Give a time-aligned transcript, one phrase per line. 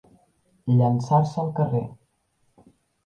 [0.79, 1.85] Llançar-se al carrer.